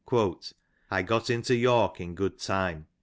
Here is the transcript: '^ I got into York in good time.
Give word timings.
'^ 0.07 0.53
I 0.89 1.03
got 1.03 1.29
into 1.29 1.53
York 1.55 2.01
in 2.01 2.15
good 2.15 2.39
time. 2.39 2.87